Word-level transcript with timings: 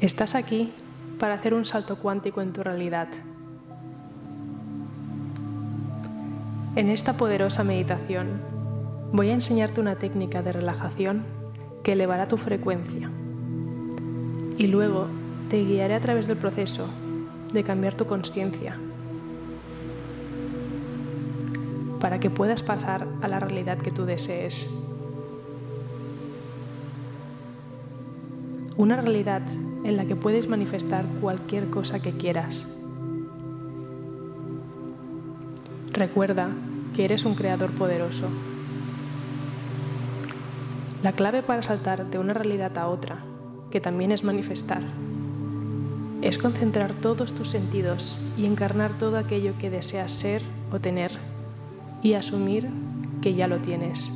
Estás 0.00 0.36
aquí 0.36 0.72
para 1.18 1.34
hacer 1.34 1.54
un 1.54 1.64
salto 1.64 1.96
cuántico 1.96 2.40
en 2.40 2.52
tu 2.52 2.62
realidad. 2.62 3.08
En 6.76 6.88
esta 6.88 7.14
poderosa 7.14 7.64
meditación 7.64 8.40
voy 9.12 9.30
a 9.30 9.32
enseñarte 9.32 9.80
una 9.80 9.96
técnica 9.96 10.40
de 10.40 10.52
relajación 10.52 11.24
que 11.82 11.94
elevará 11.94 12.28
tu 12.28 12.36
frecuencia 12.36 13.10
y 14.56 14.68
luego 14.68 15.08
te 15.50 15.64
guiaré 15.64 15.96
a 15.96 16.00
través 16.00 16.28
del 16.28 16.36
proceso 16.36 16.88
de 17.52 17.64
cambiar 17.64 17.96
tu 17.96 18.06
conciencia 18.06 18.78
para 21.98 22.20
que 22.20 22.30
puedas 22.30 22.62
pasar 22.62 23.08
a 23.20 23.26
la 23.26 23.40
realidad 23.40 23.78
que 23.78 23.90
tú 23.90 24.04
desees. 24.04 24.87
Una 28.78 28.94
realidad 28.94 29.42
en 29.82 29.96
la 29.96 30.04
que 30.04 30.14
puedes 30.14 30.48
manifestar 30.48 31.04
cualquier 31.20 31.68
cosa 31.68 32.00
que 32.00 32.12
quieras. 32.12 32.64
Recuerda 35.92 36.50
que 36.94 37.04
eres 37.04 37.24
un 37.24 37.34
creador 37.34 37.72
poderoso. 37.72 38.28
La 41.02 41.10
clave 41.10 41.42
para 41.42 41.64
saltar 41.64 42.06
de 42.06 42.20
una 42.20 42.34
realidad 42.34 42.78
a 42.78 42.86
otra, 42.86 43.18
que 43.72 43.80
también 43.80 44.12
es 44.12 44.22
manifestar, 44.22 44.82
es 46.22 46.38
concentrar 46.38 46.92
todos 46.92 47.32
tus 47.32 47.50
sentidos 47.50 48.24
y 48.36 48.46
encarnar 48.46 48.96
todo 48.96 49.18
aquello 49.18 49.54
que 49.58 49.70
deseas 49.70 50.12
ser 50.12 50.40
o 50.70 50.78
tener 50.78 51.18
y 52.00 52.14
asumir 52.14 52.68
que 53.22 53.34
ya 53.34 53.48
lo 53.48 53.58
tienes. 53.58 54.08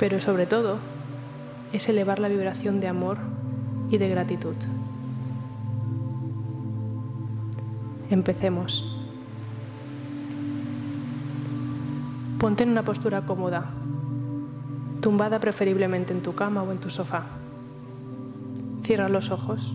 Pero 0.00 0.18
sobre 0.18 0.46
todo, 0.46 0.78
es 1.74 1.86
elevar 1.90 2.20
la 2.20 2.28
vibración 2.28 2.80
de 2.80 2.88
amor 2.88 3.18
y 3.90 3.98
de 3.98 4.08
gratitud. 4.08 4.56
Empecemos. 8.08 8.96
Ponte 12.38 12.62
en 12.62 12.70
una 12.70 12.82
postura 12.82 13.26
cómoda, 13.26 13.66
tumbada 15.02 15.38
preferiblemente 15.38 16.14
en 16.14 16.22
tu 16.22 16.34
cama 16.34 16.62
o 16.62 16.72
en 16.72 16.78
tu 16.78 16.88
sofá. 16.88 17.24
Cierra 18.82 19.10
los 19.10 19.30
ojos 19.30 19.74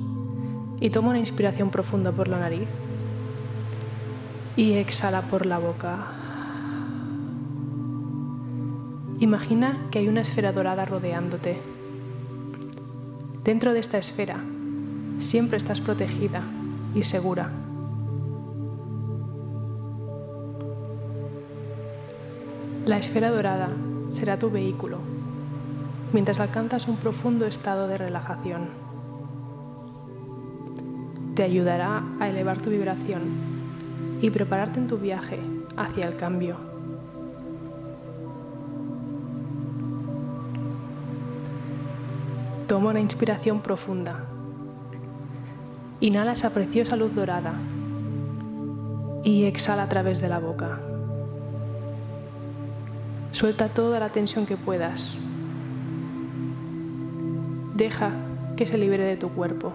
y 0.81 0.89
toma 0.89 1.09
una 1.09 1.19
inspiración 1.19 1.69
profunda 1.69 2.11
por 2.11 2.29
la 2.29 2.39
nariz 2.39 2.67
y 4.55 4.73
exhala 4.73 5.21
por 5.21 5.45
la 5.45 5.59
boca. 5.59 6.24
Imagina 9.19 9.87
que 9.91 9.99
hay 9.99 10.07
una 10.09 10.21
esfera 10.21 10.51
dorada 10.51 10.83
rodeándote. 10.83 11.57
Dentro 13.43 13.73
de 13.73 13.79
esta 13.79 13.97
esfera 13.97 14.43
siempre 15.19 15.57
estás 15.57 15.79
protegida 15.79 16.43
y 16.93 17.03
segura. 17.03 17.49
La 22.85 22.97
esfera 22.97 23.31
dorada 23.31 23.69
será 24.09 24.37
tu 24.37 24.51
vehículo 24.51 24.99
mientras 26.11 26.39
alcanzas 26.39 26.87
un 26.87 26.97
profundo 26.97 27.45
estado 27.45 27.87
de 27.87 27.97
relajación. 27.97 28.69
Te 31.35 31.43
ayudará 31.43 32.03
a 32.19 32.29
elevar 32.29 32.61
tu 32.61 32.69
vibración 32.69 33.21
y 34.21 34.29
prepararte 34.29 34.79
en 34.79 34.87
tu 34.87 34.97
viaje 34.97 35.39
hacia 35.75 36.07
el 36.07 36.15
cambio. 36.15 36.74
Toma 42.67 42.89
una 42.89 42.99
inspiración 42.99 43.61
profunda. 43.61 44.25
Inhala 45.99 46.33
esa 46.33 46.49
preciosa 46.49 46.95
luz 46.95 47.13
dorada 47.13 47.53
y 49.23 49.43
exhala 49.43 49.83
a 49.83 49.89
través 49.89 50.19
de 50.19 50.29
la 50.29 50.39
boca. 50.39 50.79
Suelta 53.31 53.67
toda 53.67 53.99
la 53.99 54.09
tensión 54.09 54.47
que 54.47 54.57
puedas. 54.57 55.19
Deja 57.75 58.11
que 58.55 58.65
se 58.65 58.79
libere 58.79 59.03
de 59.03 59.17
tu 59.17 59.29
cuerpo. 59.29 59.71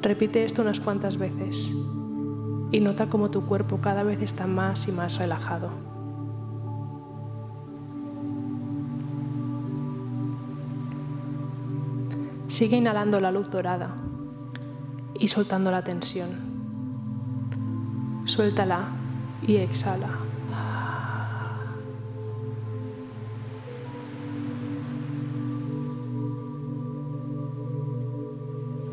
Repite 0.00 0.44
esto 0.44 0.62
unas 0.62 0.80
cuantas 0.80 1.18
veces 1.18 1.70
y 2.70 2.80
nota 2.80 3.10
cómo 3.10 3.30
tu 3.30 3.44
cuerpo 3.44 3.78
cada 3.82 4.04
vez 4.04 4.22
está 4.22 4.46
más 4.46 4.88
y 4.88 4.92
más 4.92 5.18
relajado. 5.18 5.93
Sigue 12.54 12.76
inhalando 12.76 13.20
la 13.20 13.32
luz 13.32 13.50
dorada 13.50 13.96
y 15.18 15.26
soltando 15.26 15.72
la 15.72 15.82
tensión. 15.82 16.28
Suéltala 18.26 18.90
y 19.44 19.56
exhala. 19.56 20.06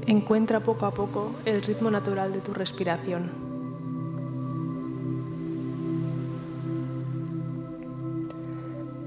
Encuentra 0.07 0.61
poco 0.61 0.87
a 0.87 0.95
poco 0.95 1.35
el 1.45 1.61
ritmo 1.61 1.91
natural 1.91 2.33
de 2.33 2.39
tu 2.39 2.55
respiración. 2.55 3.29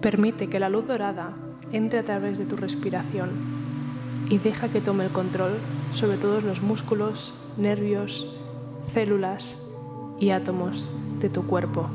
Permite 0.00 0.48
que 0.48 0.60
la 0.60 0.68
luz 0.68 0.86
dorada 0.86 1.32
entre 1.72 1.98
a 1.98 2.04
través 2.04 2.38
de 2.38 2.46
tu 2.46 2.54
respiración 2.54 3.53
y 4.28 4.38
deja 4.38 4.68
que 4.68 4.80
tome 4.80 5.04
el 5.04 5.10
control 5.10 5.52
sobre 5.92 6.16
todos 6.16 6.42
los 6.42 6.62
músculos, 6.62 7.34
nervios, 7.56 8.28
células 8.92 9.58
y 10.18 10.30
átomos 10.30 10.92
de 11.20 11.28
tu 11.28 11.46
cuerpo. 11.46 11.88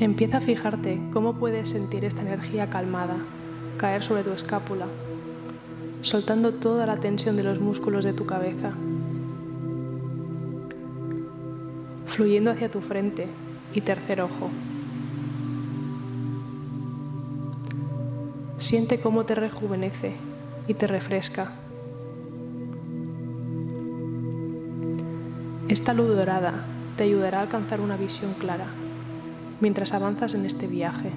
Empieza 0.00 0.36
a 0.36 0.40
fijarte 0.40 1.00
cómo 1.12 1.34
puedes 1.34 1.70
sentir 1.70 2.04
esta 2.04 2.20
energía 2.20 2.70
calmada 2.70 3.16
caer 3.78 4.02
sobre 4.02 4.22
tu 4.22 4.30
escápula, 4.30 4.86
soltando 6.02 6.54
toda 6.54 6.86
la 6.86 6.98
tensión 6.98 7.36
de 7.36 7.42
los 7.42 7.60
músculos 7.60 8.04
de 8.04 8.12
tu 8.12 8.26
cabeza, 8.26 8.72
fluyendo 12.06 12.50
hacia 12.50 12.70
tu 12.70 12.80
frente 12.80 13.26
y 13.74 13.80
tercer 13.80 14.20
ojo. 14.20 14.50
Siente 18.58 19.00
cómo 19.00 19.24
te 19.24 19.34
rejuvenece 19.34 20.14
y 20.66 20.74
te 20.74 20.86
refresca. 20.86 21.52
Esta 25.68 25.94
luz 25.94 26.08
dorada 26.08 26.64
te 26.96 27.04
ayudará 27.04 27.38
a 27.38 27.42
alcanzar 27.42 27.80
una 27.80 27.96
visión 27.96 28.34
clara 28.34 28.66
mientras 29.60 29.92
avanzas 29.92 30.34
en 30.34 30.46
este 30.46 30.66
viaje. 30.66 31.12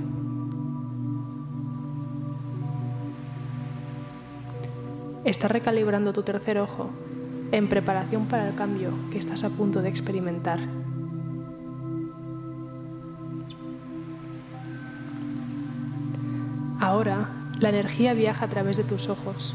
Estás 5.24 5.52
recalibrando 5.52 6.14
tu 6.14 6.24
tercer 6.24 6.58
ojo 6.58 6.90
en 7.52 7.70
preparación 7.70 8.28
para 8.28 8.48
el 8.48 8.56
cambio 8.56 8.92
que 9.12 9.18
estás 9.18 9.44
a 9.44 9.50
punto 9.50 9.82
de 9.82 9.90
experimentar. 9.90 10.60
Ahora 16.82 17.30
la 17.60 17.70
energía 17.70 18.16
viaja 18.16 18.46
a 18.46 18.48
través 18.48 18.76
de 18.76 18.84
tus 18.84 19.08
ojos, 19.08 19.54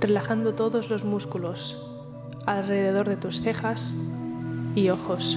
relajando 0.00 0.54
todos 0.54 0.88
los 0.88 1.04
músculos 1.04 1.86
alrededor 2.46 3.06
de 3.06 3.16
tus 3.16 3.42
cejas 3.42 3.92
y 4.74 4.88
ojos. 4.88 5.36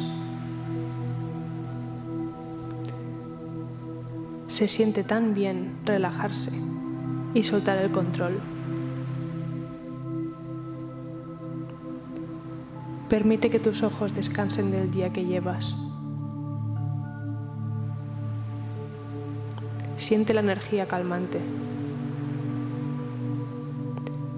Se 4.48 4.69
siente 4.69 5.04
tan 5.04 5.33
bien 5.33 5.75
relajarse 5.83 6.51
y 7.33 7.44
soltar 7.44 7.80
el 7.80 7.92
control. 7.92 8.39
Permite 13.10 13.50
que 13.50 13.60
tus 13.60 13.83
ojos 13.83 14.13
descansen 14.13 14.72
del 14.72 14.89
día 14.89 15.12
que 15.12 15.25
llevas. 15.25 15.93
Siente 20.04 20.34
la 20.34 20.42
energía 20.42 20.86
calmante, 20.86 21.40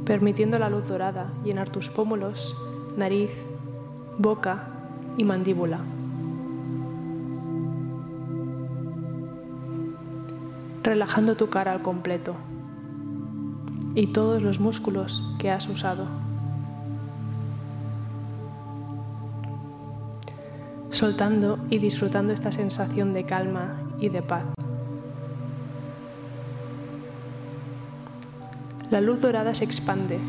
permitiendo 0.05 0.59
la 0.59 0.69
luz 0.69 0.87
dorada 0.87 1.33
llenar 1.43 1.69
tus 1.69 1.89
pómulos, 1.89 2.55
nariz, 2.95 3.31
boca 4.19 4.67
y 5.17 5.23
mandíbula. 5.23 5.79
relajando 10.83 11.35
tu 11.35 11.49
cara 11.49 11.71
al 11.71 11.81
completo 11.81 12.35
y 13.95 14.05
todos 14.13 14.43
los 14.43 14.59
músculos 14.59 15.33
que 15.39 15.49
has 15.49 15.67
usado. 15.67 16.05
soltando 20.91 21.57
y 21.71 21.79
disfrutando 21.79 22.31
esta 22.33 22.51
sensación 22.51 23.13
de 23.13 23.25
calma 23.25 23.81
y 23.99 24.09
de 24.09 24.21
paz. 24.21 24.45
La 28.95 29.01
luz 29.01 29.19
dorada 29.19 29.53
se 29.53 29.65
expande 29.65 30.19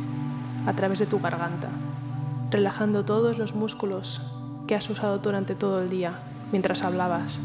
a 0.67 0.73
través 0.73 0.99
de 0.99 1.07
tu 1.07 1.21
garganta, 1.21 1.69
relajando 2.51 3.05
todos 3.05 3.39
los 3.39 3.55
músculos 3.55 4.21
que 4.67 4.75
has 4.75 4.91
usado 4.91 5.19
durante 5.19 5.55
todo 5.55 5.81
el 5.81 5.89
día 5.89 6.19
mientras 6.51 6.83
hablabas. 6.83 7.39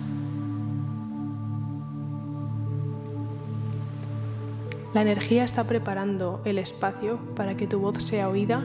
La 4.95 5.03
energía 5.03 5.43
está 5.43 5.63
preparando 5.65 6.41
el 6.43 6.57
espacio 6.57 7.19
para 7.35 7.55
que 7.55 7.67
tu 7.67 7.79
voz 7.79 8.03
sea 8.03 8.27
oída 8.27 8.63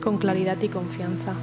con 0.00 0.18
claridad 0.18 0.62
y 0.62 0.68
confianza. 0.68 1.34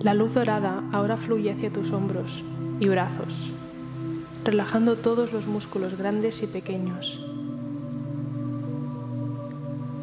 La 0.00 0.14
luz 0.14 0.34
dorada 0.34 0.82
ahora 0.90 1.16
fluye 1.16 1.52
hacia 1.52 1.72
tus 1.72 1.92
hombros 1.92 2.42
y 2.80 2.88
brazos, 2.88 3.52
relajando 4.44 4.96
todos 4.96 5.32
los 5.32 5.46
músculos 5.46 5.96
grandes 5.96 6.42
y 6.42 6.46
pequeños, 6.46 7.26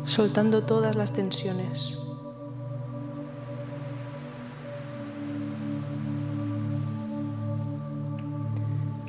soltando 0.06 0.64
todas 0.64 0.96
las 0.96 1.14
tensiones. 1.14 2.00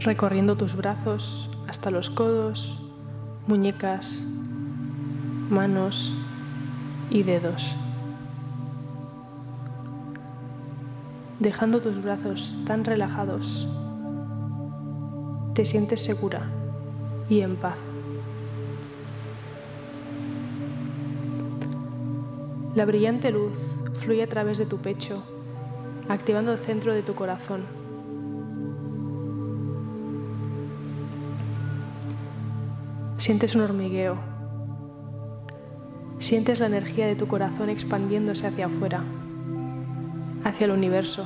recorriendo 0.03 0.57
tus 0.57 0.77
brazos 0.77 1.51
hasta 1.69 1.91
los 1.91 2.11
codos, 2.11 2.79
muñecas, 3.47 4.23
manos 5.51 6.13
y 7.11 7.23
dedos. 7.23 7.75
Dejando 11.39 11.81
tus 11.81 12.03
brazos 12.03 12.55
tan 12.67 12.85
relajados, 12.85 13.69
te 15.55 15.65
sientes 15.65 16.03
segura 16.03 16.43
y 17.29 17.41
en 17.41 17.57
paz. 17.57 17.79
La 22.75 22.85
brillante 22.85 23.31
luz 23.31 23.59
fluye 23.95 24.23
a 24.23 24.29
través 24.29 24.59
de 24.59 24.67
tu 24.67 24.79
pecho, 24.79 25.23
activando 26.09 26.53
el 26.53 26.59
centro 26.59 26.95
de 26.95 27.03
tu 27.03 27.15
corazón. 27.15 27.65
Sientes 33.17 33.55
un 33.55 33.63
hormigueo. 33.63 34.17
Sientes 36.19 36.61
la 36.61 36.67
energía 36.67 37.07
de 37.07 37.17
tu 37.17 37.27
corazón 37.27 37.71
expandiéndose 37.71 38.47
hacia 38.47 38.67
afuera 38.67 39.05
hacia 40.45 40.65
el 40.65 40.71
universo. 40.73 41.25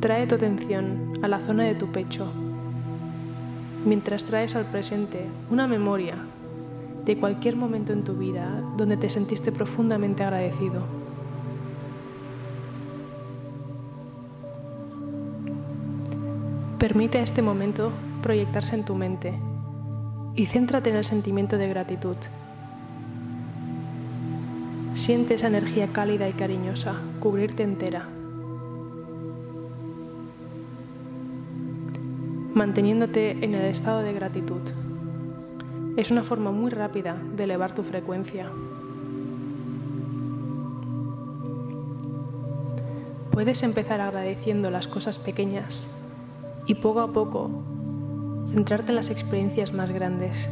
Trae 0.00 0.26
tu 0.26 0.36
atención 0.36 1.12
a 1.22 1.28
la 1.28 1.40
zona 1.40 1.64
de 1.64 1.74
tu 1.74 1.90
pecho, 1.90 2.26
mientras 3.84 4.24
traes 4.24 4.54
al 4.54 4.64
presente 4.64 5.26
una 5.50 5.66
memoria 5.66 6.16
de 7.04 7.16
cualquier 7.16 7.56
momento 7.56 7.92
en 7.92 8.04
tu 8.04 8.14
vida 8.14 8.62
donde 8.76 8.96
te 8.96 9.08
sentiste 9.08 9.50
profundamente 9.50 10.22
agradecido. 10.22 10.82
Permite 16.78 17.18
a 17.18 17.22
este 17.22 17.42
momento 17.42 17.90
proyectarse 18.22 18.76
en 18.76 18.84
tu 18.84 18.94
mente 18.94 19.34
y 20.34 20.46
céntrate 20.46 20.90
en 20.90 20.96
el 20.96 21.04
sentimiento 21.04 21.58
de 21.58 21.68
gratitud 21.68 22.16
Siente 24.98 25.34
esa 25.34 25.46
energía 25.46 25.92
cálida 25.92 26.28
y 26.28 26.32
cariñosa 26.32 26.96
cubrirte 27.20 27.62
entera, 27.62 28.08
manteniéndote 32.58 33.44
en 33.44 33.54
el 33.54 33.66
estado 33.66 34.00
de 34.00 34.12
gratitud. 34.12 34.60
Es 35.96 36.10
una 36.10 36.24
forma 36.24 36.50
muy 36.50 36.72
rápida 36.72 37.16
de 37.36 37.44
elevar 37.44 37.72
tu 37.72 37.84
frecuencia. 37.84 38.50
Puedes 43.30 43.62
empezar 43.62 44.00
agradeciendo 44.00 44.72
las 44.72 44.88
cosas 44.88 45.18
pequeñas 45.18 45.86
y 46.66 46.74
poco 46.74 47.00
a 47.00 47.12
poco 47.12 47.48
centrarte 48.50 48.90
en 48.90 48.96
las 48.96 49.10
experiencias 49.10 49.72
más 49.72 49.92
grandes. 49.92 50.48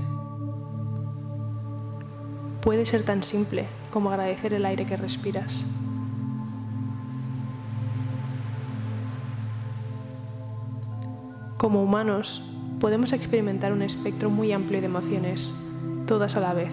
Puede 2.61 2.87
ser 2.87 3.03
tan 3.03 3.25
simple 3.25 3.67
como 3.91 4.11
agradecer 4.11 4.55
el 4.55 4.65
aire 4.65 4.87
que 4.87 4.97
respiras. 4.97 5.65
Como 11.67 11.83
humanos, 11.83 12.43
podemos 12.79 13.13
experimentar 13.13 13.73
un 13.73 13.83
espectro 13.83 14.31
muy 14.31 14.53
amplio 14.53 14.79
de 14.79 14.87
emociones, 14.87 15.53
todas 16.07 16.37
a 16.37 16.41
la 16.41 16.55
vez. 16.55 16.71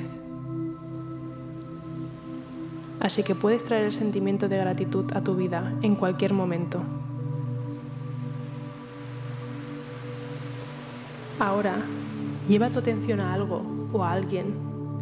Así 2.99 3.23
que 3.23 3.33
puedes 3.33 3.63
traer 3.63 3.85
el 3.85 3.93
sentimiento 3.93 4.47
de 4.47 4.57
gratitud 4.57 5.11
a 5.15 5.23
tu 5.23 5.33
vida 5.33 5.73
en 5.81 5.95
cualquier 5.95 6.33
momento. 6.33 6.79
Ahora, 11.39 11.73
lleva 12.47 12.69
tu 12.69 12.77
atención 12.77 13.19
a 13.19 13.33
algo 13.33 13.63
o 13.91 14.03
a 14.03 14.11
alguien 14.11 14.53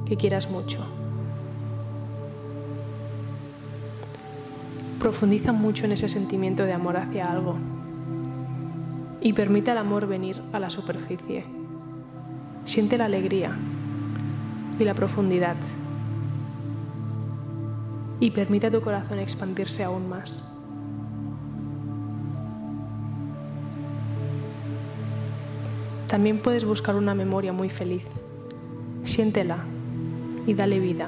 que 0.05 0.15
quieras 0.15 0.49
mucho. 0.49 0.79
Profundiza 4.99 5.51
mucho 5.51 5.83
en 5.83 5.91
ese 5.91 6.07
sentimiento 6.07 6.63
de 6.63 6.71
amor 6.71 6.95
hacia 6.95 7.29
algo 7.29 7.57
y 9.21 9.33
permite 9.33 9.71
al 9.71 9.77
amor 9.77 10.07
venir 10.07 10.41
a 10.51 10.59
la 10.59 10.69
superficie. 10.69 11.45
Siente 12.65 12.97
la 12.97 13.05
alegría 13.05 13.55
y 14.79 14.83
la 14.83 14.95
profundidad 14.95 15.55
y 18.19 18.31
permite 18.31 18.67
a 18.67 18.71
tu 18.71 18.81
corazón 18.81 19.19
expandirse 19.19 19.83
aún 19.83 20.09
más. 20.09 20.43
También 26.07 26.39
puedes 26.39 26.65
buscar 26.65 26.95
una 26.95 27.15
memoria 27.15 27.53
muy 27.53 27.69
feliz. 27.69 28.05
Siéntela 29.03 29.59
y 30.45 30.53
dale 30.53 30.79
vida. 30.79 31.07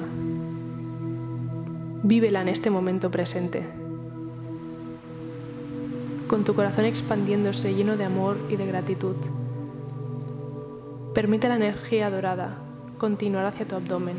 Vívela 2.02 2.42
en 2.42 2.48
este 2.48 2.70
momento 2.70 3.10
presente 3.10 3.83
con 6.34 6.42
tu 6.42 6.52
corazón 6.54 6.84
expandiéndose 6.84 7.76
lleno 7.76 7.96
de 7.96 8.02
amor 8.02 8.36
y 8.50 8.56
de 8.56 8.66
gratitud. 8.66 9.14
Permite 11.14 11.48
la 11.48 11.54
energía 11.54 12.10
dorada 12.10 12.56
continuar 12.98 13.46
hacia 13.46 13.68
tu 13.68 13.76
abdomen, 13.76 14.16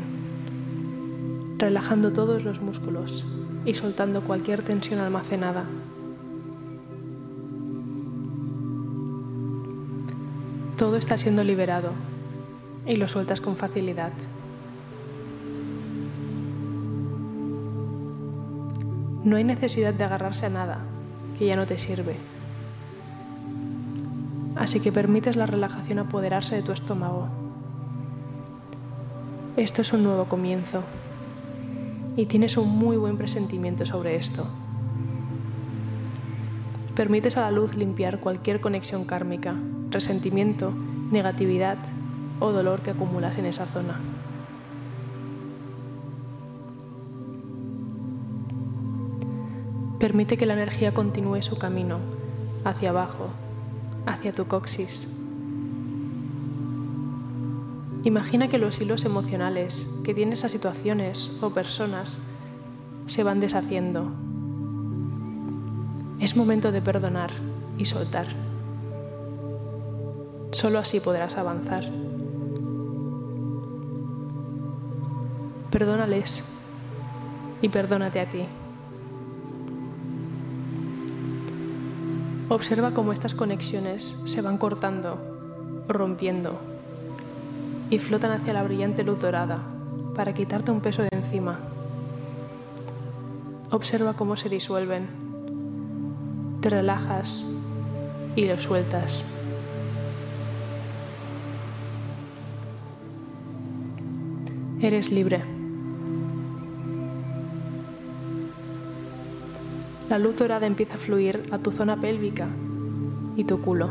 relajando 1.58 2.14
todos 2.14 2.42
los 2.42 2.62
músculos 2.62 3.26
y 3.66 3.74
soltando 3.74 4.22
cualquier 4.22 4.62
tensión 4.62 5.00
almacenada. 5.00 5.66
Todo 10.78 10.96
está 10.96 11.18
siendo 11.18 11.44
liberado 11.44 11.90
y 12.86 12.96
lo 12.96 13.08
sueltas 13.08 13.42
con 13.42 13.58
facilidad. 13.58 14.12
No 19.22 19.36
hay 19.36 19.44
necesidad 19.44 19.92
de 19.92 20.04
agarrarse 20.04 20.46
a 20.46 20.48
nada 20.48 20.95
que 21.38 21.46
ya 21.46 21.56
no 21.56 21.66
te 21.66 21.78
sirve. 21.78 22.16
Así 24.56 24.80
que 24.80 24.92
permites 24.92 25.36
la 25.36 25.46
relajación 25.46 25.98
apoderarse 25.98 26.56
de 26.56 26.62
tu 26.62 26.72
estómago. 26.72 27.28
Esto 29.56 29.82
es 29.82 29.92
un 29.92 30.02
nuevo 30.02 30.24
comienzo 30.26 30.82
y 32.16 32.26
tienes 32.26 32.56
un 32.56 32.78
muy 32.78 32.96
buen 32.96 33.16
presentimiento 33.16 33.84
sobre 33.84 34.16
esto. 34.16 34.46
Permites 36.94 37.36
a 37.36 37.42
la 37.42 37.50
luz 37.50 37.76
limpiar 37.76 38.20
cualquier 38.20 38.60
conexión 38.60 39.04
kármica, 39.04 39.54
resentimiento, 39.90 40.72
negatividad 41.10 41.76
o 42.40 42.52
dolor 42.52 42.80
que 42.80 42.90
acumulas 42.90 43.36
en 43.36 43.44
esa 43.44 43.66
zona. 43.66 44.00
Permite 49.98 50.36
que 50.36 50.46
la 50.46 50.52
energía 50.52 50.92
continúe 50.92 51.42
su 51.42 51.58
camino 51.58 51.98
hacia 52.64 52.90
abajo, 52.90 53.28
hacia 54.06 54.32
tu 54.32 54.46
coxis. 54.46 55.08
Imagina 58.04 58.48
que 58.48 58.58
los 58.58 58.80
hilos 58.80 59.04
emocionales 59.04 59.88
que 60.04 60.14
tienes 60.14 60.44
a 60.44 60.48
situaciones 60.48 61.38
o 61.40 61.50
personas 61.50 62.18
se 63.06 63.24
van 63.24 63.40
deshaciendo. 63.40 64.12
Es 66.20 66.36
momento 66.36 66.72
de 66.72 66.82
perdonar 66.82 67.30
y 67.78 67.86
soltar. 67.86 68.26
Solo 70.52 70.78
así 70.78 71.00
podrás 71.00 71.36
avanzar. 71.36 71.90
Perdónales 75.70 76.44
y 77.60 77.68
perdónate 77.68 78.20
a 78.20 78.30
ti. 78.30 78.46
Observa 82.48 82.92
cómo 82.92 83.12
estas 83.12 83.34
conexiones 83.34 84.22
se 84.24 84.40
van 84.40 84.56
cortando, 84.56 85.18
rompiendo 85.88 86.60
y 87.90 87.98
flotan 87.98 88.30
hacia 88.30 88.52
la 88.52 88.62
brillante 88.62 89.02
luz 89.02 89.20
dorada 89.20 89.62
para 90.14 90.32
quitarte 90.32 90.70
un 90.70 90.80
peso 90.80 91.02
de 91.02 91.08
encima. 91.10 91.58
Observa 93.72 94.14
cómo 94.14 94.36
se 94.36 94.48
disuelven. 94.48 95.08
Te 96.60 96.70
relajas 96.70 97.44
y 98.36 98.46
lo 98.46 98.58
sueltas. 98.58 99.24
Eres 104.80 105.10
libre. 105.10 105.55
La 110.08 110.20
luz 110.20 110.38
dorada 110.38 110.66
empieza 110.66 110.94
a 110.94 110.98
fluir 110.98 111.48
a 111.50 111.58
tu 111.58 111.72
zona 111.72 112.00
pélvica 112.00 112.46
y 113.36 113.42
tu 113.42 113.60
culo. 113.60 113.90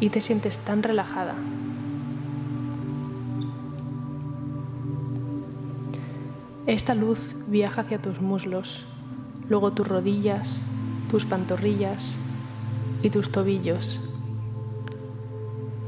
Y 0.00 0.10
te 0.10 0.20
sientes 0.20 0.58
tan 0.58 0.82
relajada. 0.82 1.36
Esta 6.66 6.96
luz 6.96 7.36
viaja 7.46 7.82
hacia 7.82 8.02
tus 8.02 8.20
muslos, 8.20 8.84
luego 9.48 9.72
tus 9.72 9.86
rodillas, 9.86 10.62
tus 11.08 11.26
pantorrillas 11.26 12.16
y 13.04 13.10
tus 13.10 13.30
tobillos, 13.30 14.10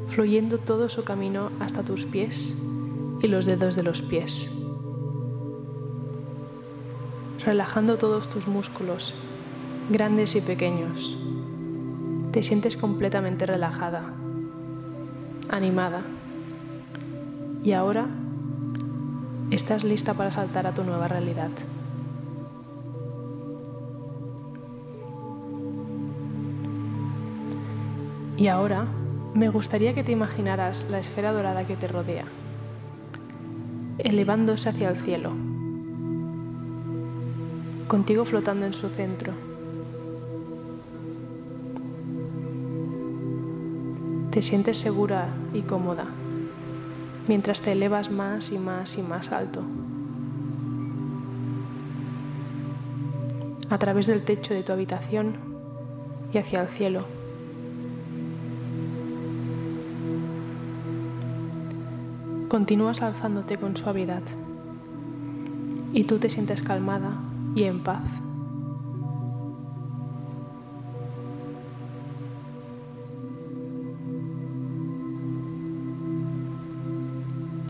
fluyendo 0.08 0.58
todo 0.58 0.88
su 0.88 1.02
camino 1.02 1.50
hasta 1.58 1.82
tus 1.82 2.06
pies 2.06 2.54
y 3.22 3.26
los 3.26 3.44
dedos 3.44 3.75
de 3.75 3.82
los 3.82 4.02
pies 4.02 4.55
relajando 7.46 7.96
todos 7.96 8.28
tus 8.28 8.48
músculos, 8.48 9.14
grandes 9.88 10.34
y 10.34 10.40
pequeños. 10.40 11.16
Te 12.32 12.42
sientes 12.42 12.76
completamente 12.76 13.46
relajada, 13.46 14.02
animada. 15.48 16.02
Y 17.62 17.72
ahora 17.72 18.08
estás 19.52 19.84
lista 19.84 20.12
para 20.14 20.32
saltar 20.32 20.66
a 20.66 20.74
tu 20.74 20.82
nueva 20.82 21.06
realidad. 21.06 21.50
Y 28.36 28.48
ahora 28.48 28.86
me 29.34 29.48
gustaría 29.50 29.94
que 29.94 30.02
te 30.02 30.10
imaginaras 30.10 30.88
la 30.90 30.98
esfera 30.98 31.32
dorada 31.32 31.64
que 31.64 31.76
te 31.76 31.86
rodea, 31.86 32.24
elevándose 33.98 34.68
hacia 34.68 34.88
el 34.88 34.96
cielo 34.96 35.55
contigo 37.88 38.24
flotando 38.24 38.66
en 38.66 38.72
su 38.72 38.88
centro. 38.88 39.32
Te 44.30 44.42
sientes 44.42 44.78
segura 44.78 45.28
y 45.54 45.62
cómoda 45.62 46.06
mientras 47.28 47.60
te 47.60 47.72
elevas 47.72 48.10
más 48.10 48.52
y 48.52 48.58
más 48.58 48.98
y 48.98 49.02
más 49.02 49.32
alto. 49.32 49.62
A 53.68 53.78
través 53.78 54.06
del 54.06 54.24
techo 54.24 54.54
de 54.54 54.62
tu 54.62 54.72
habitación 54.72 55.34
y 56.32 56.38
hacia 56.38 56.62
el 56.62 56.68
cielo. 56.68 57.04
Continúas 62.48 63.02
alzándote 63.02 63.56
con 63.58 63.76
suavidad 63.76 64.22
y 65.92 66.04
tú 66.04 66.18
te 66.18 66.28
sientes 66.30 66.62
calmada 66.62 67.18
y 67.56 67.64
en 67.64 67.82
paz. 67.82 68.22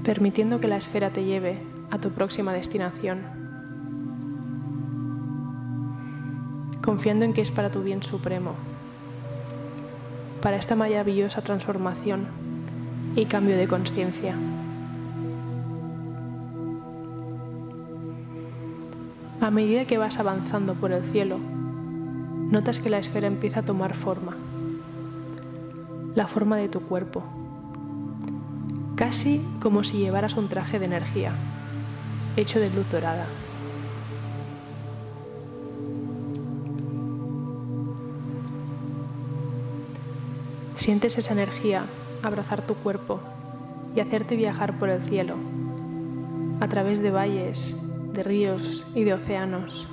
permitiendo 0.07 0.61
que 0.61 0.69
la 0.69 0.77
esfera 0.77 1.11
te 1.11 1.25
lleve 1.25 1.59
a 1.91 1.99
tu 1.99 2.11
próxima 2.11 2.53
destinación, 2.53 3.23
confiando 6.81 7.25
en 7.25 7.33
que 7.33 7.41
es 7.41 7.51
para 7.51 7.73
tu 7.73 7.83
bien 7.83 8.05
supremo, 8.05 8.55
para 10.41 10.59
esta 10.59 10.77
maravillosa 10.77 11.43
transformación 11.43 12.29
y 13.17 13.25
cambio 13.25 13.57
de 13.57 13.67
conciencia. 13.67 14.37
A 19.47 19.51
medida 19.53 19.85
que 19.85 19.97
vas 19.97 20.19
avanzando 20.19 20.75
por 20.75 20.91
el 20.91 21.05
cielo, 21.05 21.39
notas 21.39 22.81
que 22.81 22.91
la 22.91 22.99
esfera 22.99 23.29
empieza 23.29 23.61
a 23.61 23.65
tomar 23.65 23.95
forma, 23.95 24.37
la 26.17 26.27
forma 26.27 26.57
de 26.57 26.69
tu 26.69 26.81
cuerpo, 26.81 27.23
casi 28.97 29.41
como 29.63 29.85
si 29.85 29.99
llevaras 29.99 30.37
un 30.37 30.49
traje 30.49 30.81
de 30.81 30.87
energía, 30.87 31.31
hecho 32.37 32.59
de 32.59 32.71
luz 32.71 32.91
dorada. 32.91 33.27
Sientes 40.75 41.19
esa 41.19 41.35
energía 41.35 41.85
abrazar 42.25 42.63
tu 42.63 42.75
cuerpo 42.75 43.21
y 43.95 44.01
hacerte 44.01 44.35
viajar 44.35 44.77
por 44.77 44.89
el 44.89 45.03
cielo, 45.03 45.37
a 46.59 46.67
través 46.67 47.01
de 47.01 47.13
valles, 47.13 47.77
de 48.17 48.23
ríos 48.23 48.87
y 48.95 49.05
de 49.05 49.13
océanos. 49.13 49.87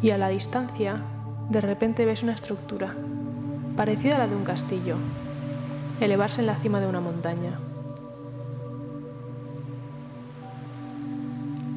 Y 0.00 0.10
a 0.10 0.18
la 0.18 0.28
distancia, 0.28 1.02
de 1.50 1.60
repente 1.60 2.04
ves 2.04 2.22
una 2.22 2.34
estructura, 2.34 2.94
parecida 3.76 4.14
a 4.14 4.18
la 4.18 4.28
de 4.28 4.36
un 4.36 4.44
castillo, 4.44 4.96
elevarse 6.00 6.40
en 6.40 6.46
la 6.46 6.56
cima 6.56 6.78
de 6.78 6.86
una 6.86 7.00
montaña. 7.00 7.58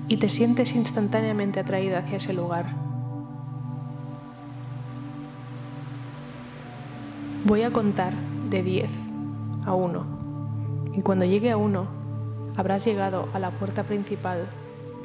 Y 0.08 0.18
te 0.18 0.30
sientes 0.30 0.76
instantáneamente 0.76 1.60
atraída 1.60 2.00
hacia 2.00 2.18
ese 2.18 2.34
lugar. 2.34 2.68
Voy 7.46 7.64
a 7.64 7.72
contar 7.72 8.14
de 8.50 8.62
10 8.62 9.07
a 9.68 9.76
uno. 9.76 10.06
Y 10.96 11.02
cuando 11.02 11.26
llegue 11.26 11.52
a 11.52 11.58
uno, 11.58 11.86
habrás 12.56 12.86
llegado 12.86 13.28
a 13.34 13.40
la 13.40 13.52
puerta 13.52 13.84
principal 13.84 14.48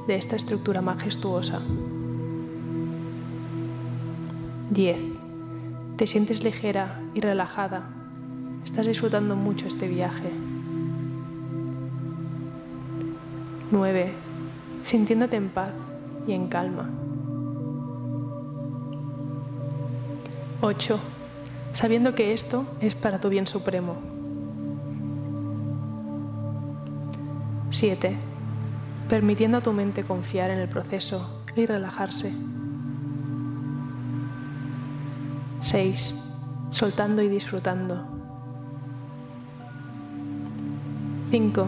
de 0.07 0.15
esta 0.17 0.37
estructura 0.37 0.81
majestuosa. 0.81 1.61
10. 4.71 4.97
Te 5.97 6.07
sientes 6.07 6.43
ligera 6.43 7.03
y 7.13 7.21
relajada. 7.21 7.91
Estás 8.65 8.87
disfrutando 8.87 9.37
mucho 9.37 9.67
este 9.67 9.89
viaje. 9.89 10.31
9. 13.71 14.13
Sintiéndote 14.85 15.37
en 15.37 15.49
paz 15.49 15.73
y 16.27 16.33
en 16.33 16.47
calma. 16.47 16.89
8. 20.63 20.99
Sabiendo 21.73 22.15
que 22.15 22.33
esto 22.33 22.65
es 22.81 22.95
para 22.95 23.21
tu 23.21 23.29
bien 23.29 23.47
supremo. 23.47 24.12
7. 27.83 28.17
Permitiendo 29.09 29.59
a 29.59 29.61
tu 29.61 29.73
mente 29.73 30.05
confiar 30.05 30.51
en 30.51 30.59
el 30.59 30.69
proceso 30.69 31.43
y 31.57 31.67
relajarse. 31.67 32.33
6. 35.63 36.15
Soltando 36.71 37.23
y 37.23 37.29
disfrutando. 37.29 38.07
5. 41.33 41.67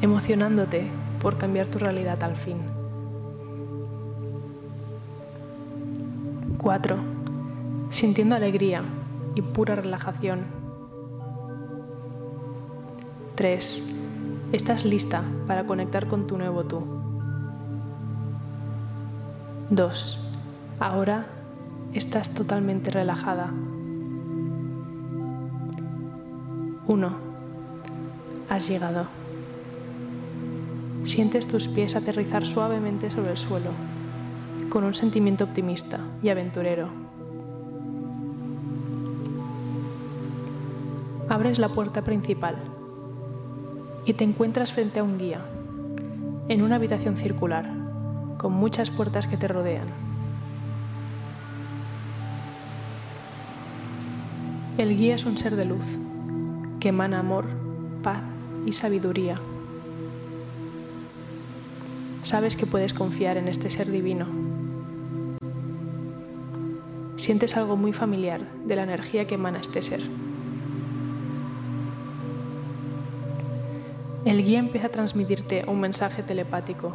Emocionándote 0.00 0.86
por 1.20 1.36
cambiar 1.38 1.66
tu 1.66 1.80
realidad 1.80 2.22
al 2.22 2.36
fin. 2.36 2.58
4. 6.56 6.96
Sintiendo 7.90 8.36
alegría 8.36 8.84
y 9.34 9.42
pura 9.42 9.74
relajación. 9.74 10.44
3 13.34 14.01
Estás 14.52 14.84
lista 14.84 15.22
para 15.46 15.64
conectar 15.64 16.06
con 16.06 16.26
tu 16.26 16.36
nuevo 16.36 16.64
tú. 16.64 16.84
2. 19.70 20.20
Ahora 20.78 21.24
estás 21.94 22.28
totalmente 22.34 22.90
relajada. 22.90 23.50
1. 26.86 27.12
Has 28.50 28.68
llegado. 28.68 29.06
Sientes 31.04 31.48
tus 31.48 31.68
pies 31.68 31.96
aterrizar 31.96 32.44
suavemente 32.44 33.10
sobre 33.10 33.30
el 33.30 33.38
suelo, 33.38 33.70
con 34.68 34.84
un 34.84 34.92
sentimiento 34.92 35.44
optimista 35.44 35.98
y 36.22 36.28
aventurero. 36.28 36.88
Abres 41.30 41.58
la 41.58 41.70
puerta 41.70 42.02
principal 42.02 42.71
y 44.04 44.14
te 44.14 44.24
encuentras 44.24 44.72
frente 44.72 45.00
a 45.00 45.04
un 45.04 45.18
guía, 45.18 45.40
en 46.48 46.62
una 46.62 46.76
habitación 46.76 47.16
circular, 47.16 47.70
con 48.38 48.52
muchas 48.52 48.90
puertas 48.90 49.26
que 49.26 49.36
te 49.36 49.48
rodean. 49.48 49.86
El 54.78 54.96
guía 54.96 55.14
es 55.14 55.24
un 55.24 55.36
ser 55.36 55.54
de 55.54 55.64
luz, 55.64 55.98
que 56.80 56.88
emana 56.88 57.20
amor, 57.20 57.44
paz 58.02 58.22
y 58.66 58.72
sabiduría. 58.72 59.36
Sabes 62.22 62.56
que 62.56 62.66
puedes 62.66 62.94
confiar 62.94 63.36
en 63.36 63.48
este 63.48 63.70
ser 63.70 63.90
divino. 63.90 64.26
Sientes 67.16 67.56
algo 67.56 67.76
muy 67.76 67.92
familiar 67.92 68.40
de 68.64 68.74
la 68.74 68.82
energía 68.82 69.26
que 69.26 69.34
emana 69.34 69.60
este 69.60 69.82
ser. 69.82 70.00
El 74.24 74.44
guía 74.44 74.60
empieza 74.60 74.86
a 74.86 74.90
transmitirte 74.90 75.64
un 75.66 75.80
mensaje 75.80 76.22
telepático, 76.22 76.94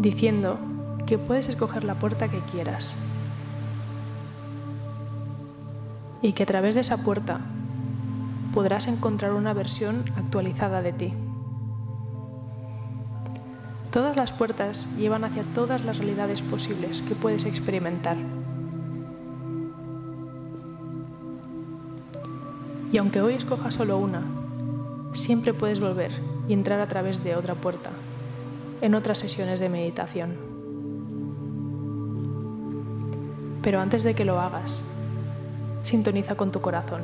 diciendo 0.00 0.58
que 1.06 1.18
puedes 1.18 1.48
escoger 1.48 1.84
la 1.84 1.94
puerta 2.00 2.28
que 2.28 2.40
quieras 2.40 2.96
y 6.20 6.32
que 6.32 6.42
a 6.42 6.46
través 6.46 6.74
de 6.74 6.80
esa 6.80 7.04
puerta 7.04 7.40
podrás 8.52 8.88
encontrar 8.88 9.34
una 9.34 9.52
versión 9.52 10.04
actualizada 10.16 10.82
de 10.82 10.92
ti. 10.92 11.12
Todas 13.92 14.16
las 14.16 14.32
puertas 14.32 14.88
llevan 14.96 15.22
hacia 15.22 15.44
todas 15.44 15.84
las 15.84 15.98
realidades 15.98 16.42
posibles 16.42 17.02
que 17.02 17.14
puedes 17.14 17.44
experimentar. 17.44 18.16
Y 22.90 22.98
aunque 22.98 23.20
hoy 23.20 23.34
escojas 23.34 23.74
solo 23.74 23.98
una, 23.98 24.43
siempre 25.14 25.54
puedes 25.54 25.80
volver 25.80 26.10
y 26.48 26.52
entrar 26.52 26.80
a 26.80 26.88
través 26.88 27.24
de 27.24 27.36
otra 27.36 27.54
puerta, 27.54 27.90
en 28.80 28.94
otras 28.94 29.18
sesiones 29.18 29.60
de 29.60 29.68
meditación. 29.68 30.36
Pero 33.62 33.80
antes 33.80 34.02
de 34.02 34.14
que 34.14 34.26
lo 34.26 34.40
hagas, 34.40 34.82
sintoniza 35.82 36.34
con 36.34 36.50
tu 36.52 36.60
corazón. 36.60 37.02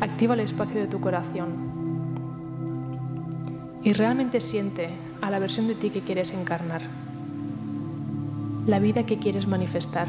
Activa 0.00 0.34
el 0.34 0.40
espacio 0.40 0.80
de 0.80 0.88
tu 0.88 1.00
corazón 1.00 1.68
y 3.82 3.92
realmente 3.92 4.40
siente 4.40 4.90
a 5.20 5.30
la 5.30 5.38
versión 5.38 5.68
de 5.68 5.74
ti 5.74 5.90
que 5.90 6.00
quieres 6.00 6.32
encarnar, 6.32 6.82
la 8.66 8.78
vida 8.78 9.04
que 9.04 9.18
quieres 9.18 9.46
manifestar, 9.46 10.08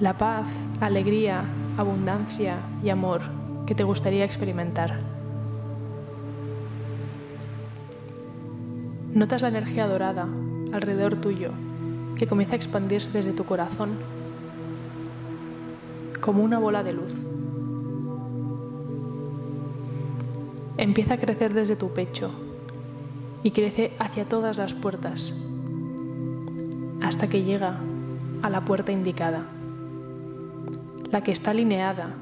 la 0.00 0.16
paz, 0.16 0.46
alegría, 0.80 1.44
abundancia 1.78 2.56
y 2.82 2.88
amor 2.88 3.20
que 3.64 3.74
te 3.74 3.84
gustaría 3.84 4.24
experimentar. 4.24 4.98
Notas 9.14 9.42
la 9.42 9.48
energía 9.48 9.86
dorada 9.86 10.26
alrededor 10.72 11.14
tuyo 11.20 11.52
que 12.16 12.26
comienza 12.26 12.54
a 12.54 12.56
expandirse 12.56 13.12
desde 13.12 13.32
tu 13.32 13.44
corazón 13.44 13.90
como 16.20 16.42
una 16.42 16.58
bola 16.58 16.82
de 16.82 16.92
luz. 16.92 17.14
Empieza 20.78 21.14
a 21.14 21.18
crecer 21.18 21.54
desde 21.54 21.76
tu 21.76 21.90
pecho 21.92 22.30
y 23.44 23.52
crece 23.52 23.92
hacia 24.00 24.24
todas 24.24 24.58
las 24.58 24.74
puertas 24.74 25.32
hasta 27.02 27.28
que 27.28 27.44
llega 27.44 27.78
a 28.42 28.50
la 28.50 28.64
puerta 28.64 28.90
indicada 28.90 29.57
la 31.10 31.22
que 31.22 31.32
está 31.32 31.52
alineada 31.52 32.14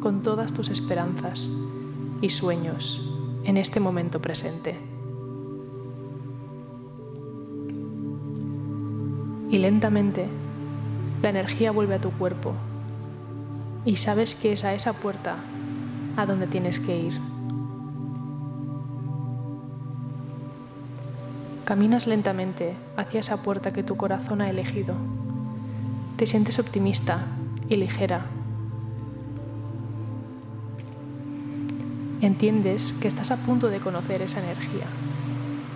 con 0.00 0.22
todas 0.22 0.52
tus 0.52 0.68
esperanzas 0.68 1.48
y 2.20 2.30
sueños 2.30 3.02
en 3.44 3.56
este 3.56 3.80
momento 3.80 4.20
presente. 4.20 4.76
Y 9.50 9.58
lentamente 9.58 10.26
la 11.22 11.30
energía 11.30 11.70
vuelve 11.70 11.94
a 11.94 12.00
tu 12.00 12.10
cuerpo 12.10 12.52
y 13.84 13.96
sabes 13.96 14.34
que 14.34 14.52
es 14.52 14.64
a 14.64 14.74
esa 14.74 14.92
puerta 14.92 15.36
a 16.16 16.26
donde 16.26 16.46
tienes 16.46 16.80
que 16.80 16.98
ir. 16.98 17.20
Caminas 21.64 22.06
lentamente 22.06 22.74
hacia 22.96 23.20
esa 23.20 23.42
puerta 23.42 23.72
que 23.72 23.82
tu 23.82 23.96
corazón 23.96 24.40
ha 24.40 24.50
elegido. 24.50 24.94
Te 26.16 26.26
sientes 26.26 26.58
optimista 26.58 27.20
y 27.68 27.76
ligera. 27.76 28.26
Entiendes 32.20 32.94
que 33.00 33.08
estás 33.08 33.30
a 33.30 33.36
punto 33.36 33.68
de 33.68 33.78
conocer 33.78 34.22
esa 34.22 34.40
energía 34.40 34.86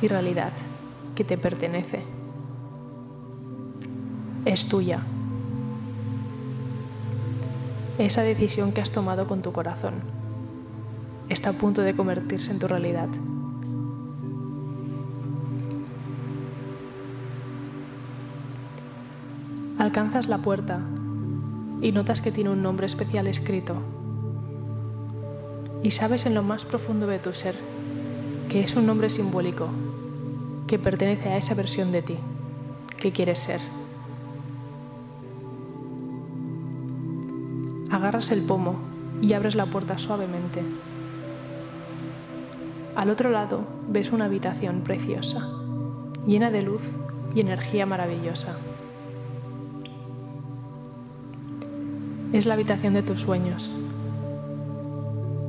y 0.00 0.08
realidad 0.08 0.52
que 1.14 1.24
te 1.24 1.38
pertenece. 1.38 2.02
Es 4.44 4.66
tuya. 4.66 5.00
Esa 7.98 8.22
decisión 8.22 8.72
que 8.72 8.80
has 8.80 8.90
tomado 8.90 9.26
con 9.26 9.42
tu 9.42 9.52
corazón 9.52 9.94
está 11.28 11.50
a 11.50 11.52
punto 11.52 11.82
de 11.82 11.94
convertirse 11.94 12.50
en 12.50 12.58
tu 12.58 12.66
realidad. 12.66 13.08
Alcanzas 19.78 20.28
la 20.28 20.38
puerta 20.38 20.80
y 21.82 21.92
notas 21.92 22.20
que 22.20 22.30
tiene 22.30 22.48
un 22.48 22.62
nombre 22.62 22.86
especial 22.86 23.26
escrito. 23.26 23.74
Y 25.82 25.90
sabes 25.90 26.24
en 26.24 26.34
lo 26.34 26.44
más 26.44 26.64
profundo 26.64 27.06
de 27.08 27.18
tu 27.18 27.32
ser 27.32 27.56
que 28.48 28.62
es 28.62 28.76
un 28.76 28.86
nombre 28.86 29.10
simbólico 29.10 29.68
que 30.68 30.78
pertenece 30.78 31.28
a 31.28 31.36
esa 31.36 31.54
versión 31.54 31.90
de 31.90 32.02
ti 32.02 32.16
que 33.00 33.10
quieres 33.10 33.40
ser. 33.40 33.60
Agarras 37.90 38.30
el 38.30 38.42
pomo 38.42 38.76
y 39.20 39.32
abres 39.32 39.54
la 39.54 39.66
puerta 39.66 39.98
suavemente. 39.98 40.62
Al 42.94 43.10
otro 43.10 43.30
lado 43.30 43.64
ves 43.88 44.12
una 44.12 44.26
habitación 44.26 44.82
preciosa, 44.82 45.48
llena 46.26 46.50
de 46.50 46.62
luz 46.62 46.82
y 47.34 47.40
energía 47.40 47.86
maravillosa. 47.86 48.56
Es 52.32 52.46
la 52.46 52.54
habitación 52.54 52.94
de 52.94 53.02
tus 53.02 53.20
sueños. 53.20 53.70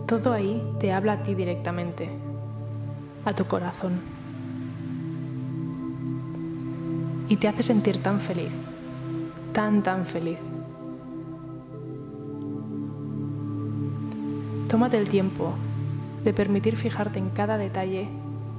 Todo 0.05 0.33
ahí 0.33 0.61
te 0.79 0.91
habla 0.91 1.13
a 1.13 1.23
ti 1.23 1.33
directamente, 1.33 2.09
a 3.25 3.33
tu 3.33 3.45
corazón. 3.45 4.01
Y 7.29 7.37
te 7.37 7.47
hace 7.47 7.63
sentir 7.63 7.97
tan 8.03 8.19
feliz, 8.19 8.51
tan, 9.53 9.81
tan 9.81 10.05
feliz. 10.05 10.37
Tómate 14.67 14.97
el 14.97 15.07
tiempo 15.07 15.53
de 16.23 16.33
permitir 16.33 16.75
fijarte 16.75 17.19
en 17.19 17.29
cada 17.29 17.57
detalle 17.57 18.09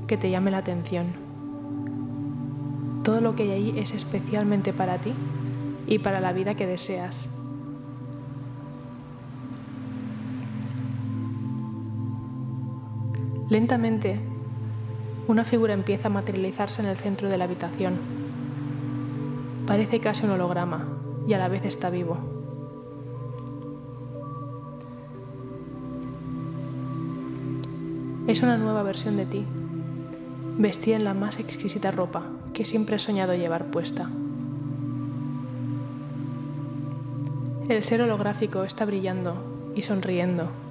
que 0.07 0.17
te 0.17 0.31
llame 0.31 0.51
la 0.51 0.59
atención. 0.59 1.07
Todo 3.03 3.21
lo 3.21 3.37
que 3.37 3.43
hay 3.43 3.51
ahí 3.51 3.79
es 3.79 3.93
especialmente 3.93 4.73
para 4.73 4.97
ti 4.99 5.13
y 5.87 5.99
para 5.99 6.21
la 6.21 6.33
vida 6.33 6.55
que 6.55 6.67
deseas. 6.67 7.29
Lentamente, 13.51 14.19
una 15.29 15.45
figura 15.45 15.75
empieza 15.75 16.09
a 16.09 16.11
materializarse 16.11 16.81
en 16.81 16.89
el 16.89 16.97
centro 16.97 17.29
de 17.29 17.37
la 17.37 17.45
habitación. 17.45 17.95
Parece 19.67 20.01
casi 20.01 20.25
un 20.25 20.33
holograma 20.33 20.87
y 21.29 21.35
a 21.35 21.39
la 21.39 21.49
vez 21.49 21.67
está 21.67 21.91
vivo. 21.91 22.17
Es 28.27 28.43
una 28.43 28.57
nueva 28.57 28.83
versión 28.83 29.19
de 29.19 29.27
ti, 29.27 29.45
vestida 30.57 30.97
en 30.97 31.05
la 31.05 31.13
más 31.13 31.39
exquisita 31.39 31.91
ropa 31.91 32.23
que 32.55 32.65
siempre 32.65 32.97
he 32.97 32.99
soñado 32.99 33.35
llevar 33.35 33.67
puesta. 33.67 34.09
El 37.69 37.85
ser 37.85 38.01
holográfico 38.01 38.65
está 38.65 38.87
brillando 38.87 39.37
y 39.75 39.83
sonriendo 39.83 40.64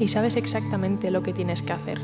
y 0.00 0.08
sabes 0.08 0.34
exactamente 0.34 1.10
lo 1.10 1.22
que 1.22 1.34
tienes 1.34 1.60
que 1.62 1.72
hacer. 1.72 2.00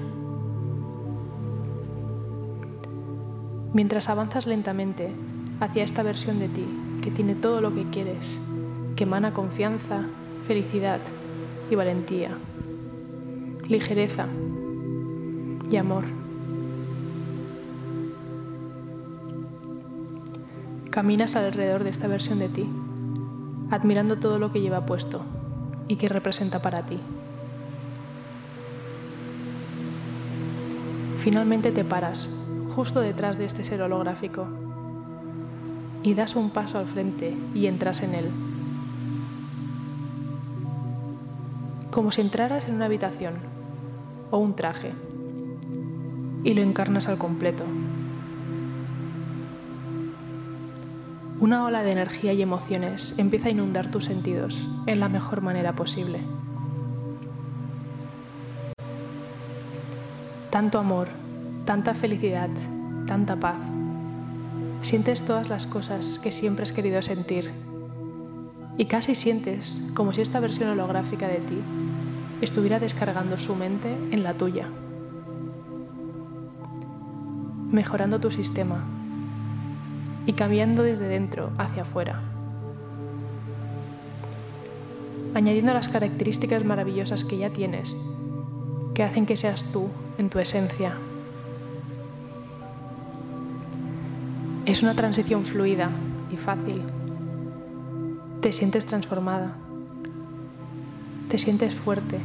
Mientras 3.73 4.09
avanzas 4.09 4.47
lentamente 4.47 5.11
hacia 5.61 5.83
esta 5.83 6.03
versión 6.03 6.39
de 6.39 6.49
ti 6.49 6.67
que 7.03 7.11
tiene 7.11 7.35
todo 7.35 7.61
lo 7.61 7.75
que 7.75 7.85
quieres, 7.85 8.39
que 8.95 9.05
emana 9.05 9.33
confianza, 9.33 10.03
felicidad 10.47 11.01
y 11.71 11.75
valentía, 11.75 12.37
ligereza 13.67 14.27
y 15.71 15.77
amor. 15.77 16.05
Caminas 20.91 21.35
alrededor 21.35 21.83
de 21.83 21.91
esta 21.91 22.09
versión 22.09 22.39
de 22.39 22.49
ti, 22.49 22.69
admirando 23.71 24.17
todo 24.19 24.39
lo 24.39 24.53
que 24.53 24.61
lleva 24.61 24.87
puesto 24.87 25.23
y 25.89 25.97
que 25.97 26.09
representa 26.09 26.61
para 26.61 26.85
ti. 26.85 26.99
Finalmente 31.27 31.73
te 31.73 31.83
paras 31.83 32.29
justo 32.77 33.01
detrás 33.01 33.37
de 33.37 33.47
este 33.47 33.65
ser 33.65 33.83
holográfico 33.83 34.47
y 36.05 36.15
das 36.15 36.37
un 36.37 36.51
paso 36.51 36.79
al 36.79 36.87
frente 36.87 37.37
y 37.53 37.67
entras 37.67 38.05
en 38.05 38.15
él. 38.15 38.31
Como 41.91 42.13
si 42.13 42.21
entraras 42.21 42.69
en 42.69 42.77
una 42.77 42.85
habitación 42.85 43.35
o 44.31 44.39
un 44.39 44.55
traje 44.55 44.93
y 46.45 46.55
lo 46.55 46.63
encarnas 46.63 47.09
al 47.09 47.19
completo. 47.19 47.65
Una 51.41 51.65
ola 51.65 51.83
de 51.83 51.91
energía 51.91 52.35
y 52.35 52.43
emociones 52.43 53.15
empieza 53.19 53.49
a 53.49 53.51
inundar 53.51 53.91
tus 53.91 54.05
sentidos 54.05 54.69
en 54.87 55.01
la 55.01 55.09
mejor 55.09 55.41
manera 55.41 55.75
posible. 55.75 56.21
Tanto 60.57 60.79
amor, 60.79 61.09
tanta 61.67 61.93
felicidad, 61.93 62.49
tanta 63.07 63.37
paz. 63.37 63.61
Sientes 64.81 65.21
todas 65.21 65.51
las 65.51 65.67
cosas 65.67 66.19
que 66.19 66.33
siempre 66.33 66.63
has 66.63 66.73
querido 66.73 67.03
sentir. 67.03 67.53
Y 68.79 68.87
casi 68.87 69.15
sientes 69.15 69.83
como 69.93 70.15
si 70.15 70.23
esta 70.23 70.41
versión 70.41 70.71
holográfica 70.71 71.29
de 71.29 71.41
ti 71.41 71.59
estuviera 72.41 72.81
descargando 72.81 73.37
su 73.37 73.55
mente 73.55 73.95
en 74.13 74.23
la 74.23 74.33
tuya, 74.33 74.71
mejorando 77.71 78.19
tu 78.19 78.31
sistema 78.31 78.83
y 80.25 80.33
cambiando 80.33 80.83
desde 80.83 81.07
dentro 81.07 81.51
hacia 81.59 81.83
afuera, 81.83 82.23
añadiendo 85.35 85.75
las 85.75 85.89
características 85.89 86.65
maravillosas 86.65 87.25
que 87.25 87.37
ya 87.37 87.51
tienes, 87.51 87.95
que 88.97 89.03
hacen 89.03 89.27
que 89.27 89.37
seas 89.37 89.63
tú 89.63 89.91
en 90.17 90.31
tu 90.31 90.39
esencia. 90.39 90.95
Es 94.65 94.83
una 94.83 94.95
transición 94.95 95.45
fluida 95.45 95.91
y 96.33 96.39
fácil. 96.39 96.81
Te 98.41 98.53
sientes 98.53 98.87
transformada. 98.87 99.53
Te 101.29 101.37
sientes 101.37 101.75
fuerte. 101.75 102.21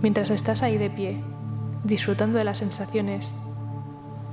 Mientras 0.00 0.30
estás 0.30 0.62
ahí 0.62 0.78
de 0.78 0.88
pie, 0.88 1.20
disfrutando 1.84 2.38
de 2.38 2.44
las 2.44 2.56
sensaciones 2.56 3.34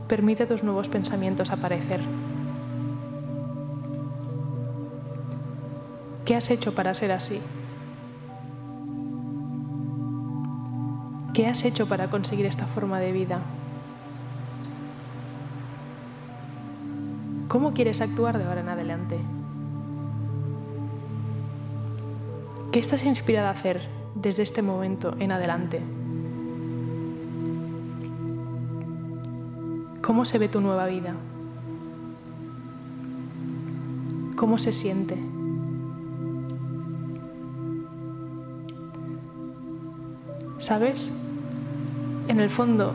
permite 0.08 0.44
a 0.44 0.48
tus 0.48 0.64
nuevos 0.64 0.88
pensamientos 0.88 1.52
aparecer. 1.52 2.00
¿Qué 6.24 6.38
has 6.38 6.50
hecho 6.50 6.74
para 6.74 6.94
ser 6.94 7.12
así? 7.12 7.42
¿Qué 11.34 11.48
has 11.48 11.66
hecho 11.66 11.88
para 11.88 12.12
conseguir 12.12 12.46
esta 12.46 12.68
forma 12.68 13.00
de 13.00 13.12
vida? 13.12 13.40
¿Cómo 17.48 17.74
quieres 17.74 18.02
actuar 18.02 18.38
de 18.38 18.44
ahora 18.44 18.62
en 18.62 18.70
adelante? 18.70 19.18
¿Qué 22.72 22.80
estás 22.80 23.04
inspirada 23.04 23.48
a 23.48 23.54
hacer 23.54 23.82
desde 24.14 24.44
este 24.44 24.62
momento 24.62 25.16
en 25.18 25.32
adelante? 25.32 25.82
¿Cómo 30.04 30.26
se 30.26 30.38
ve 30.38 30.50
tu 30.50 30.62
nueva 30.62 30.86
vida? 30.86 31.16
¿Cómo 34.36 34.60
se 34.60 34.72
siente? 34.72 35.18
¿Sabes? 40.60 41.23
En 42.28 42.40
el 42.40 42.50
fondo, 42.50 42.94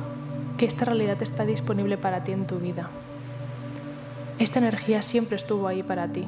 que 0.57 0.67
esta 0.67 0.85
realidad 0.85 1.23
está 1.23 1.45
disponible 1.45 1.97
para 1.97 2.25
ti 2.25 2.33
en 2.33 2.47
tu 2.47 2.59
vida. 2.59 2.89
Esta 4.39 4.59
energía 4.59 5.03
siempre 5.03 5.37
estuvo 5.37 5.69
ahí 5.69 5.83
para 5.83 6.09
ti, 6.09 6.27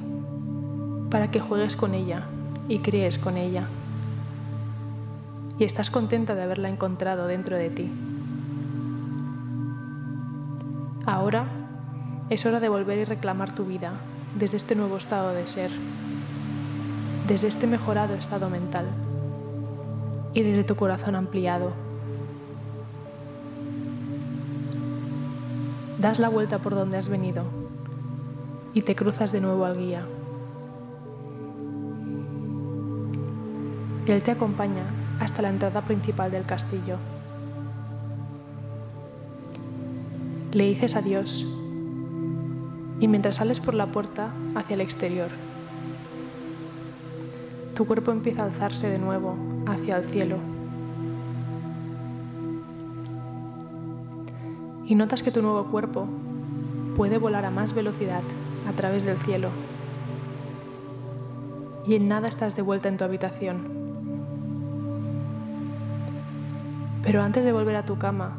para 1.10 1.30
que 1.30 1.40
juegues 1.40 1.76
con 1.76 1.94
ella 1.94 2.24
y 2.68 2.78
crees 2.78 3.18
con 3.18 3.36
ella. 3.36 3.64
Y 5.58 5.64
estás 5.64 5.90
contenta 5.90 6.34
de 6.34 6.42
haberla 6.42 6.68
encontrado 6.68 7.26
dentro 7.26 7.56
de 7.56 7.70
ti. 7.70 7.90
Ahora 11.06 11.46
es 12.30 12.46
hora 12.46 12.60
de 12.60 12.68
volver 12.68 12.98
y 12.98 13.04
reclamar 13.04 13.52
tu 13.52 13.64
vida 13.64 13.92
desde 14.38 14.56
este 14.56 14.76
nuevo 14.76 14.96
estado 14.96 15.32
de 15.32 15.46
ser, 15.46 15.70
desde 17.26 17.48
este 17.48 17.66
mejorado 17.66 18.14
estado 18.14 18.48
mental 18.48 18.86
y 20.32 20.42
desde 20.42 20.62
tu 20.62 20.76
corazón 20.76 21.16
ampliado. 21.16 21.89
Das 26.00 26.18
la 26.18 26.30
vuelta 26.30 26.60
por 26.60 26.74
donde 26.74 26.96
has 26.96 27.08
venido 27.08 27.44
y 28.72 28.80
te 28.80 28.96
cruzas 28.96 29.32
de 29.32 29.42
nuevo 29.42 29.66
al 29.66 29.76
guía. 29.76 30.06
Él 34.06 34.22
te 34.22 34.30
acompaña 34.30 34.82
hasta 35.20 35.42
la 35.42 35.50
entrada 35.50 35.82
principal 35.82 36.30
del 36.30 36.46
castillo. 36.46 36.96
Le 40.52 40.64
dices 40.64 40.96
adiós 40.96 41.46
y 42.98 43.06
mientras 43.06 43.36
sales 43.36 43.60
por 43.60 43.74
la 43.74 43.86
puerta 43.86 44.32
hacia 44.54 44.74
el 44.74 44.80
exterior, 44.80 45.28
tu 47.74 47.86
cuerpo 47.86 48.10
empieza 48.10 48.42
a 48.42 48.46
alzarse 48.46 48.88
de 48.88 48.98
nuevo 48.98 49.36
hacia 49.66 49.98
el 49.98 50.04
cielo. 50.04 50.49
Y 54.90 54.96
notas 54.96 55.22
que 55.22 55.30
tu 55.30 55.40
nuevo 55.40 55.66
cuerpo 55.66 56.08
puede 56.96 57.18
volar 57.18 57.44
a 57.44 57.52
más 57.52 57.74
velocidad 57.74 58.22
a 58.68 58.72
través 58.72 59.04
del 59.04 59.16
cielo. 59.18 59.50
Y 61.86 61.94
en 61.94 62.08
nada 62.08 62.26
estás 62.26 62.56
de 62.56 62.62
vuelta 62.62 62.88
en 62.88 62.96
tu 62.96 63.04
habitación. 63.04 63.68
Pero 67.04 67.22
antes 67.22 67.44
de 67.44 67.52
volver 67.52 67.76
a 67.76 67.84
tu 67.84 67.98
cama, 67.98 68.32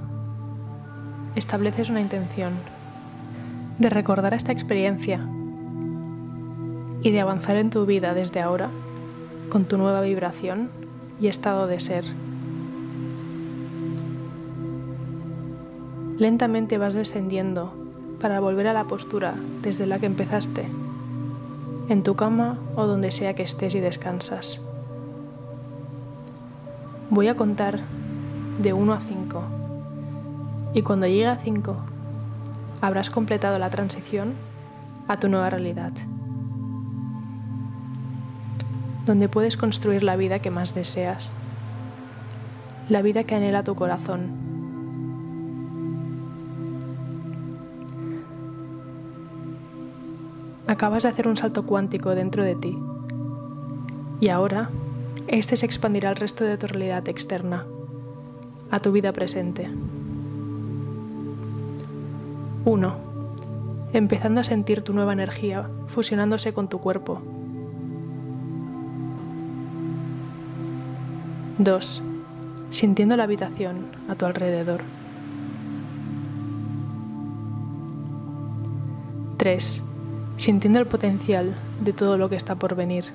estableces 1.38 1.90
una 1.90 2.02
intención 2.02 2.52
de 3.80 3.90
recordar 3.90 4.34
esta 4.34 4.52
experiencia 4.52 5.26
y 7.02 7.12
de 7.12 7.22
avanzar 7.22 7.56
en 7.56 7.70
tu 7.70 7.86
vida 7.86 8.14
desde 8.14 8.42
ahora 8.42 8.70
con 9.50 9.64
tu 9.64 9.78
nueva 9.78 10.02
vibración 10.02 10.70
y 11.22 11.28
estado 11.28 11.68
de 11.68 11.80
ser. 11.80 12.04
Lentamente 16.22 16.78
vas 16.78 16.94
descendiendo 16.94 17.74
para 18.22 18.40
volver 18.40 18.68
a 18.68 18.74
la 18.74 18.84
postura 18.84 19.34
desde 19.64 19.88
la 19.88 19.98
que 19.98 20.06
empezaste, 20.06 20.68
en 21.90 22.04
tu 22.04 22.16
cama 22.16 22.60
o 22.76 22.86
donde 22.86 23.10
sea 23.10 23.34
que 23.34 23.42
estés 23.42 23.74
y 23.74 23.80
descansas. 23.80 24.62
Voy 27.10 27.28
a 27.28 27.36
contar 27.36 27.80
de 28.62 28.72
1 28.72 28.94
a 28.94 29.00
5 29.00 29.44
y 30.76 30.84
cuando 30.84 31.08
llegue 31.08 31.26
a 31.26 31.38
5 31.38 31.76
habrás 32.82 33.10
completado 33.10 33.58
la 33.58 33.72
transición 33.72 34.36
a 35.08 35.20
tu 35.20 35.28
nueva 35.28 35.50
realidad, 35.50 35.92
donde 39.08 39.28
puedes 39.28 39.58
construir 39.58 40.04
la 40.04 40.18
vida 40.18 40.38
que 40.38 40.52
más 40.52 40.76
deseas, 40.76 41.32
la 42.90 43.02
vida 43.02 43.24
que 43.24 43.34
anhela 43.34 43.64
tu 43.64 43.74
corazón. 43.74 44.51
Acabas 50.72 51.04
de 51.04 51.10
hacer 51.10 51.28
un 51.28 51.36
salto 51.36 51.66
cuántico 51.66 52.16
dentro 52.16 52.46
de 52.46 52.56
ti 52.56 52.80
y 54.22 54.30
ahora 54.30 54.70
este 55.28 55.58
se 55.58 55.66
expandirá 55.66 56.08
al 56.08 56.16
resto 56.16 56.46
de 56.46 56.58
tu 56.58 56.66
realidad 56.66 57.10
externa, 57.10 57.66
a 58.72 58.80
tu 58.80 58.94
vida 58.94 59.12
presente. 59.12 59.70
1. 62.64 62.96
Empezando 63.92 64.40
a 64.40 64.46
sentir 64.46 64.82
tu 64.82 64.94
nueva 64.94 65.12
energía 65.12 65.70
fusionándose 65.88 66.54
con 66.54 66.70
tu 66.70 66.80
cuerpo. 66.80 67.22
2. 71.58 72.02
Sintiendo 72.70 73.18
la 73.18 73.24
habitación 73.24 73.88
a 74.08 74.16
tu 74.16 74.26
alrededor. 74.26 74.84
3. 79.36 79.84
Sintiendo 80.42 80.80
el 80.80 80.88
potencial 80.88 81.54
de 81.84 81.94
todo 81.94 82.18
lo 82.18 82.28
que 82.28 82.36
está 82.36 82.56
por 82.56 82.74
venir. 82.74 83.06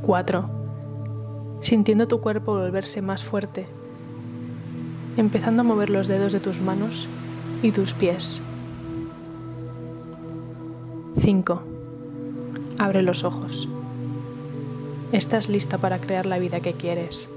4. 0.00 0.50
Sintiendo 1.60 2.08
tu 2.08 2.22
cuerpo 2.22 2.54
volverse 2.54 3.02
más 3.02 3.22
fuerte 3.22 3.66
empezando 5.18 5.60
a 5.60 5.64
mover 5.64 5.90
los 5.90 6.06
dedos 6.08 6.32
de 6.32 6.40
tus 6.40 6.62
manos 6.62 7.06
y 7.62 7.72
tus 7.72 7.92
pies. 7.92 8.40
5. 11.20 11.62
Abre 12.78 13.02
los 13.02 13.24
ojos. 13.24 13.68
Estás 15.12 15.50
lista 15.50 15.76
para 15.76 15.98
crear 15.98 16.24
la 16.24 16.38
vida 16.38 16.60
que 16.60 16.72
quieres. 16.72 17.28